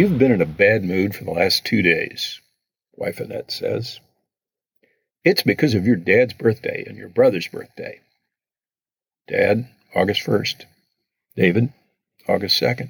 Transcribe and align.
You've 0.00 0.18
been 0.18 0.32
in 0.32 0.40
a 0.40 0.46
bad 0.46 0.82
mood 0.82 1.14
for 1.14 1.24
the 1.24 1.30
last 1.30 1.66
two 1.66 1.82
days, 1.82 2.40
wife 2.96 3.20
Annette 3.20 3.50
says. 3.50 4.00
It's 5.24 5.42
because 5.42 5.74
of 5.74 5.86
your 5.86 5.96
dad's 5.96 6.32
birthday 6.32 6.84
and 6.86 6.96
your 6.96 7.10
brother's 7.10 7.46
birthday. 7.48 8.00
Dad, 9.28 9.68
August 9.94 10.22
1st. 10.22 10.64
David, 11.36 11.74
August 12.26 12.58
2nd. 12.62 12.88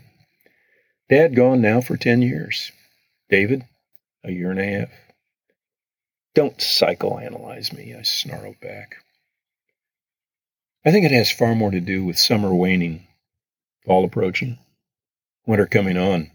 Dad 1.09 1.35
gone 1.35 1.61
now 1.61 1.81
for 1.81 1.97
10 1.97 2.23
years. 2.23 2.71
David, 3.29 3.65
a 4.23 4.31
year 4.31 4.53
and 4.53 4.61
a 4.61 4.65
half. 4.65 4.91
Don't 6.37 6.59
psychoanalyze 6.59 7.77
me, 7.77 7.93
I 7.93 8.03
snarled 8.03 8.61
back. 8.61 8.99
I 10.85 10.93
think 10.93 11.05
it 11.05 11.11
has 11.11 11.33
far 11.33 11.57
more 11.57 11.73
to 11.73 11.81
do 11.81 12.05
with 12.05 12.21
summer 12.21 12.55
waning, 12.55 13.09
fall 13.85 14.05
approaching, 14.05 14.61
winter 15.45 15.67
coming 15.67 15.97
on. 15.97 16.31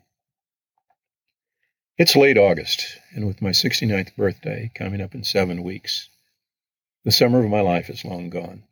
It's 1.98 2.18
late 2.18 2.38
August, 2.38 2.98
and 3.12 3.26
with 3.26 3.42
my 3.42 3.52
69th 3.52 4.18
birthday 4.18 4.70
coming 4.76 5.00
up 5.00 5.16
in 5.16 5.24
seven 5.24 5.64
weeks, 5.64 6.10
the 7.06 7.12
summer 7.12 7.42
of 7.42 7.50
my 7.50 7.62
life 7.62 7.90
is 7.90 8.04
long 8.04 8.30
gone. 8.30 8.64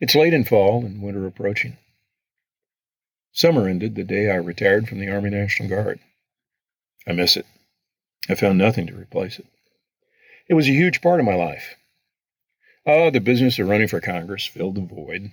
It's 0.00 0.16
late 0.16 0.34
in 0.34 0.42
fall 0.42 0.84
and 0.84 1.00
winter 1.00 1.24
approaching. 1.24 1.76
Summer 3.30 3.68
ended 3.68 3.94
the 3.94 4.02
day 4.02 4.28
I 4.28 4.36
retired 4.36 4.88
from 4.88 4.98
the 4.98 5.08
Army 5.08 5.30
National 5.30 5.68
Guard. 5.68 6.00
I 7.06 7.12
miss 7.12 7.36
it. 7.36 7.46
I 8.28 8.34
found 8.34 8.58
nothing 8.58 8.88
to 8.88 8.98
replace 8.98 9.38
it. 9.38 9.46
It 10.48 10.54
was 10.54 10.66
a 10.66 10.72
huge 10.72 11.00
part 11.00 11.20
of 11.20 11.26
my 11.26 11.36
life. 11.36 11.76
Oh, 12.84 13.08
the 13.10 13.20
business 13.20 13.60
of 13.60 13.68
running 13.68 13.86
for 13.86 14.00
Congress 14.00 14.46
filled 14.46 14.74
the 14.74 14.80
void. 14.80 15.30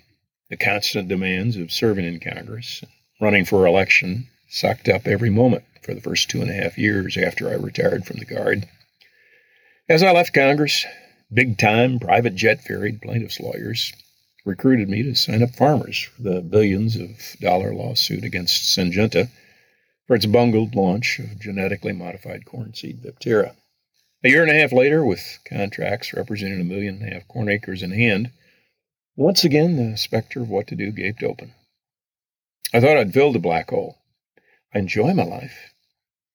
The 0.52 0.58
constant 0.58 1.08
demands 1.08 1.58
of 1.58 1.72
serving 1.72 2.06
in 2.06 2.20
Congress, 2.20 2.84
running 3.20 3.46
for 3.46 3.66
election, 3.66 4.28
sucked 4.54 4.88
up 4.88 5.08
every 5.08 5.32
moment 5.32 5.64
for 5.82 5.96
the 5.96 6.02
first 6.02 6.30
two 6.30 6.40
and 6.40 6.50
a 6.50 6.54
half 6.54 6.78
years 6.78 7.18
after 7.18 7.50
I 7.50 7.56
retired 7.56 8.06
from 8.06 8.18
the 8.18 8.26
Guard. 8.26 8.68
As 9.90 10.04
I 10.04 10.12
left 10.12 10.34
Congress, 10.34 10.86
big 11.34 11.58
time 11.58 12.00
private 12.00 12.36
jet 12.36 12.64
ferried 12.64 13.02
plaintiffs' 13.02 13.40
lawyers 13.40 13.92
recruited 14.46 14.90
me 14.90 15.02
to 15.02 15.16
sign 15.16 15.42
up 15.42 15.56
farmers 15.56 16.04
for 16.04 16.22
the 16.22 16.42
billions 16.42 16.96
of 16.96 17.10
dollar 17.42 17.74
lawsuit 17.74 18.24
against 18.24 18.78
Syngenta 18.78 19.30
for 20.06 20.16
its 20.16 20.28
bungled 20.28 20.76
launch 20.76 21.18
of 21.18 21.40
genetically 21.40 21.94
modified 21.94 22.46
corn 22.46 22.76
seed 22.76 23.02
Viptera. 23.02 23.56
A 24.24 24.30
year 24.30 24.44
and 24.44 24.52
a 24.52 24.60
half 24.60 24.72
later, 24.72 25.04
with 25.04 25.40
contracts 25.50 26.14
representing 26.14 26.62
a 26.62 26.64
million 26.64 27.02
and 27.02 27.10
a 27.10 27.14
half 27.16 27.28
corn 27.28 27.50
acres 27.50 27.82
in 27.82 27.92
hand, 27.92 28.30
once 29.16 29.44
again 29.44 29.78
the 29.78 29.98
specter 29.98 30.42
of 30.42 30.50
what 30.50 30.68
to 30.68 30.76
do 30.76 30.92
gaped 30.92 31.24
open. 31.24 31.54
I 32.72 32.80
thought 32.80 32.98
I'd 32.98 33.14
filled 33.14 33.36
the 33.36 33.40
black 33.40 33.72
hole. 33.72 33.98
I 34.74 34.80
enjoy 34.80 35.14
my 35.14 35.24
life 35.24 35.74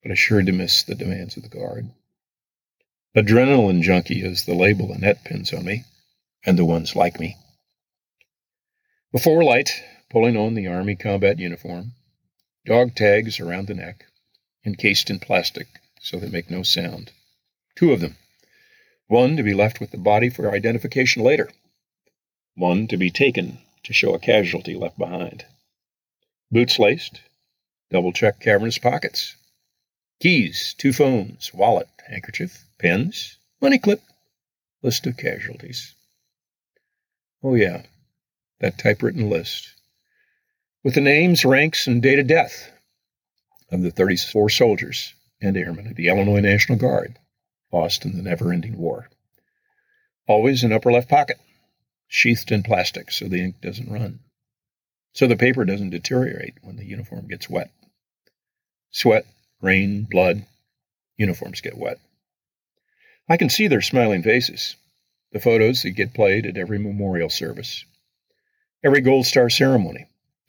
but 0.02 0.12
assured 0.12 0.46
to 0.46 0.52
miss 0.52 0.82
the 0.82 0.94
demands 0.94 1.36
of 1.36 1.42
the 1.42 1.48
guard. 1.48 1.90
Adrenaline 3.16 3.82
junkie 3.82 4.22
is 4.22 4.44
the 4.44 4.54
label 4.54 4.92
Annette 4.92 5.24
pins 5.24 5.52
on 5.52 5.64
me, 5.64 5.84
and 6.44 6.58
the 6.58 6.64
ones 6.64 6.94
like 6.94 7.18
me. 7.18 7.36
Before 9.12 9.42
light, 9.42 9.82
pulling 10.08 10.36
on 10.36 10.54
the 10.54 10.66
Army 10.66 10.94
combat 10.94 11.38
uniform, 11.38 11.94
dog 12.64 12.94
tags 12.94 13.40
around 13.40 13.66
the 13.66 13.74
neck, 13.74 14.04
encased 14.64 15.10
in 15.10 15.18
plastic 15.18 15.66
so 16.00 16.18
they 16.18 16.28
make 16.28 16.50
no 16.50 16.62
sound. 16.62 17.10
Two 17.76 17.92
of 17.92 18.00
them. 18.00 18.16
One 19.08 19.36
to 19.36 19.42
be 19.42 19.54
left 19.54 19.80
with 19.80 19.90
the 19.90 19.98
body 19.98 20.30
for 20.30 20.50
identification 20.50 21.22
later. 21.22 21.50
One 22.54 22.86
to 22.88 22.96
be 22.96 23.10
taken 23.10 23.58
to 23.84 23.92
show 23.92 24.14
a 24.14 24.18
casualty 24.18 24.74
left 24.74 24.96
behind. 24.98 25.44
Boots 26.50 26.78
laced, 26.78 27.20
double 27.90 28.12
check 28.12 28.40
cavernous 28.40 28.78
pockets, 28.78 29.36
Keys, 30.20 30.74
two 30.76 30.92
phones, 30.92 31.54
wallet, 31.54 31.88
handkerchief, 32.08 32.64
pens, 32.78 33.38
money 33.60 33.78
clip, 33.78 34.02
list 34.82 35.06
of 35.06 35.16
casualties. 35.16 35.94
Oh, 37.40 37.54
yeah, 37.54 37.82
that 38.58 38.78
typewritten 38.78 39.30
list. 39.30 39.74
With 40.82 40.94
the 40.94 41.00
names, 41.00 41.44
ranks, 41.44 41.86
and 41.86 42.02
date 42.02 42.18
of 42.18 42.26
death 42.26 42.72
of 43.70 43.82
the 43.82 43.92
34 43.92 44.50
soldiers 44.50 45.14
and 45.40 45.56
airmen 45.56 45.86
of 45.86 45.94
the 45.94 46.08
Illinois 46.08 46.40
National 46.40 46.78
Guard 46.78 47.16
lost 47.72 48.04
in 48.04 48.16
the 48.16 48.22
never 48.22 48.52
ending 48.52 48.76
war. 48.76 49.08
Always 50.26 50.64
in 50.64 50.72
upper 50.72 50.90
left 50.90 51.08
pocket, 51.08 51.38
sheathed 52.08 52.50
in 52.50 52.64
plastic 52.64 53.12
so 53.12 53.28
the 53.28 53.40
ink 53.40 53.60
doesn't 53.60 53.90
run, 53.90 54.18
so 55.12 55.28
the 55.28 55.36
paper 55.36 55.64
doesn't 55.64 55.90
deteriorate 55.90 56.54
when 56.62 56.74
the 56.76 56.84
uniform 56.84 57.28
gets 57.28 57.48
wet. 57.48 57.70
Sweat 58.90 59.26
rain, 59.60 60.04
blood, 60.04 60.44
uniforms 61.16 61.60
get 61.60 61.76
wet. 61.76 61.98
I 63.28 63.36
can 63.36 63.50
see 63.50 63.68
their 63.68 63.82
smiling 63.82 64.22
faces, 64.22 64.76
the 65.32 65.40
photos 65.40 65.82
that 65.82 65.90
get 65.90 66.14
played 66.14 66.46
at 66.46 66.56
every 66.56 66.78
memorial 66.78 67.28
service, 67.28 67.84
every 68.82 69.00
Gold 69.00 69.26
Star 69.26 69.50
ceremony 69.50 70.06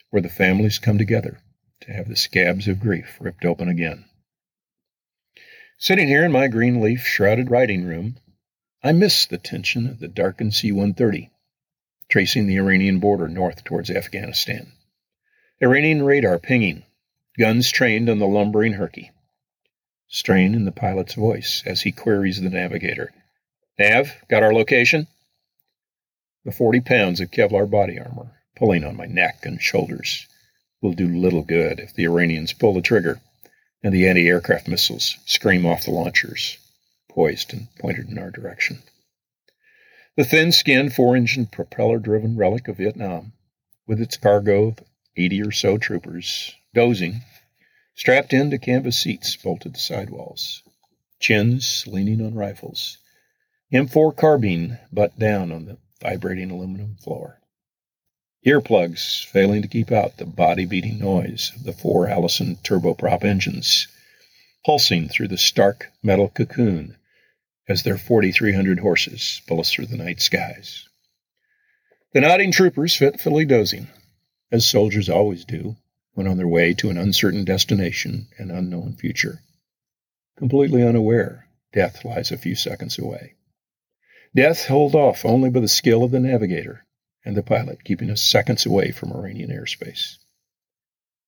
where 0.10 0.22
the 0.22 0.30
families 0.30 0.80
come 0.80 0.98
together 0.98 1.40
to 1.82 1.92
have 1.94 2.08
the 2.08 2.16
scabs 2.16 2.68
of 2.68 2.80
grief 2.80 3.18
ripped 3.20 3.46
open 3.46 3.70
again. 3.70 4.06
Sitting 5.78 6.08
here 6.08 6.26
in 6.26 6.32
my 6.32 6.48
green 6.48 6.82
leaf 6.82 7.06
shrouded 7.06 7.50
writing 7.52 7.86
room, 7.86 8.18
I 8.84 8.92
miss 8.92 9.26
the 9.26 9.38
tension 9.38 9.88
of 9.88 10.00
the 10.00 10.08
darkened 10.08 10.54
C 10.54 10.72
130, 10.72 11.30
tracing 12.10 12.48
the 12.48 12.58
Iranian 12.58 13.00
border 13.00 13.28
north 13.28 13.64
towards 13.64 13.90
Afghanistan. 13.90 14.72
Iranian 15.62 16.04
radar 16.04 16.40
pinging 16.40 16.84
guns 17.40 17.72
trained 17.72 18.10
on 18.10 18.20
the 18.20 18.28
lumbering 18.28 18.74
Herky. 18.74 19.12
Strain 20.10 20.54
in 20.54 20.66
the 20.66 20.74
pilot's 20.74 21.14
voice 21.14 21.64
as 21.66 21.82
he 21.82 21.92
queries 21.92 22.42
the 22.42 22.50
navigator. 22.50 23.14
Nav, 23.78 24.12
got 24.28 24.44
our 24.44 24.54
location? 24.54 25.08
The 26.44 26.52
40 26.52 26.82
pounds 26.82 27.22
of 27.22 27.32
Kevlar 27.32 27.70
body 27.70 27.98
armor 27.98 28.32
pulling 28.58 28.84
on 28.84 28.98
my 28.98 29.06
neck 29.06 29.40
and 29.44 29.62
shoulders 29.62 30.28
will 30.82 30.92
do 30.92 31.08
little 31.08 31.44
good 31.44 31.80
if 31.80 31.94
the 31.94 32.04
Iranians 32.04 32.52
pull 32.52 32.74
the 32.74 32.82
trigger 32.82 33.22
and 33.82 33.94
the 33.94 34.08
anti 34.08 34.28
aircraft 34.28 34.68
missiles 34.68 35.18
scream 35.26 35.66
off 35.66 35.86
the 35.86 35.92
launchers, 35.92 36.58
poised 37.10 37.54
and 37.54 37.68
pointed 37.80 38.10
in 38.10 38.18
our 38.18 38.32
direction. 38.32 38.84
The 40.18 40.26
thin 40.26 40.52
skinned, 40.52 40.94
four 40.94 41.16
engine 41.16 41.46
propeller 41.46 42.00
driven 42.00 42.36
relic 42.36 42.68
of 42.68 42.76
Vietnam, 42.76 43.32
with 43.88 44.02
its 44.02 44.18
cargo 44.18 44.68
of 44.68 44.80
80 45.16 45.42
or 45.44 45.52
so 45.52 45.78
troopers, 45.78 46.54
dozing, 46.74 47.22
strapped 48.00 48.32
into 48.32 48.58
canvas 48.58 48.98
seats 48.98 49.36
bolted 49.36 49.74
to 49.74 49.80
sidewalls, 49.80 50.64
chins 51.20 51.84
leaning 51.86 52.26
on 52.26 52.34
rifles, 52.34 52.98
M4 53.74 54.16
carbine 54.16 54.80
butt 54.90 55.20
down 55.20 55.52
on 55.52 55.66
the 55.66 55.78
vibrating 56.00 56.50
aluminum 56.50 56.96
floor. 57.04 57.42
Earplugs 58.48 59.26
failing 59.26 59.62
to 59.62 59.68
keep 59.68 59.92
out 59.92 60.16
the 60.16 60.26
body 60.26 60.64
beating 60.64 60.98
noise 60.98 61.52
of 61.58 61.66
the 61.66 61.74
four 61.74 62.08
Allison 62.08 62.56
turboprop 62.64 63.26
engines, 63.26 63.90
pulsing 64.66 65.10
through 65.10 65.28
the 65.28 65.38
stark 65.38 65.92
metal 66.02 66.30
cocoon 66.30 66.96
as 67.68 67.84
their 67.84 67.98
4,300 67.98 68.80
horses 68.80 69.42
through 69.46 69.88
the 69.88 69.98
night 69.98 70.22
skies. 70.22 70.88
The 72.14 72.22
nodding 72.22 72.54
troopers 72.54 72.96
fitfully 72.96 73.44
dozing, 73.44 73.90
as 74.54 74.66
soldiers 74.66 75.10
always 75.10 75.44
do, 75.44 75.76
when 76.20 76.28
on 76.28 76.36
their 76.36 76.50
way 76.50 76.74
to 76.74 76.90
an 76.90 76.98
uncertain 76.98 77.46
destination 77.46 78.28
and 78.38 78.52
unknown 78.52 78.94
future. 78.94 79.42
Completely 80.38 80.84
unaware, 80.84 81.48
death 81.72 82.04
lies 82.04 82.30
a 82.30 82.38
few 82.38 82.56
seconds 82.56 83.00
away. 83.00 83.36
Death 84.36 84.66
held 84.66 84.96
off 84.96 85.24
only 85.24 85.50
by 85.50 85.62
the 85.62 85.70
skill 85.70 86.04
of 86.04 86.12
the 86.12 86.20
navigator 86.20 86.86
and 87.24 87.38
the 87.38 87.42
pilot, 87.42 87.86
keeping 87.86 88.10
us 88.10 88.22
seconds 88.22 88.66
away 88.66 88.92
from 88.92 89.14
Iranian 89.14 89.50
airspace. 89.50 90.18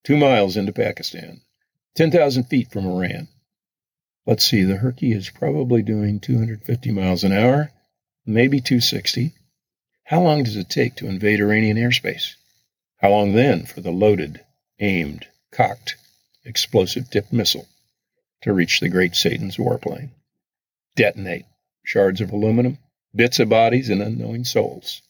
Two 0.04 0.18
miles 0.18 0.58
into 0.58 0.74
Pakistan, 0.74 1.40
10,000 1.96 2.44
feet 2.44 2.70
from 2.70 2.86
Iran. 2.86 3.30
Let's 4.26 4.44
see, 4.44 4.64
the 4.64 4.76
Herky 4.76 5.14
is 5.14 5.30
probably 5.30 5.84
doing 5.84 6.20
250 6.20 6.92
miles 6.92 7.24
an 7.24 7.32
hour, 7.32 7.72
maybe 8.26 8.60
260. 8.60 9.32
How 10.04 10.22
long 10.22 10.44
does 10.44 10.58
it 10.58 10.70
take 10.70 10.96
to 10.98 11.08
invade 11.08 11.40
Iranian 11.40 11.78
airspace? 11.78 12.34
How 12.98 13.12
long 13.12 13.32
then 13.32 13.66
for 13.66 13.80
the 13.80 13.92
loaded, 13.92 14.42
aimed, 14.82 15.28
cocked, 15.52 15.96
explosive 16.44 17.10
tipped 17.10 17.32
missile 17.32 17.68
to 18.42 18.52
reach 18.52 18.80
the 18.80 18.90
great 18.90 19.16
Satan's 19.16 19.58
warplane. 19.58 20.10
Detonate 20.96 21.46
shards 21.86 22.20
of 22.20 22.32
aluminum, 22.32 22.78
bits 23.16 23.40
of 23.40 23.48
bodies, 23.50 23.90
and 23.90 24.02
unknowing 24.02 24.44
souls 24.44 25.02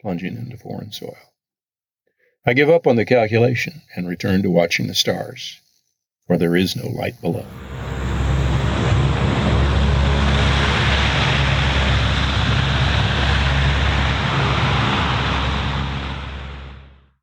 plunging 0.00 0.36
into 0.36 0.58
foreign 0.58 0.92
soil. 0.92 1.16
I 2.44 2.52
give 2.52 2.68
up 2.68 2.86
on 2.86 2.96
the 2.96 3.06
calculation 3.06 3.80
and 3.96 4.06
return 4.06 4.42
to 4.42 4.50
watching 4.50 4.86
the 4.86 4.94
stars, 4.94 5.58
for 6.26 6.36
there 6.36 6.54
is 6.54 6.76
no 6.76 6.88
light 6.88 7.18
below. 7.22 7.46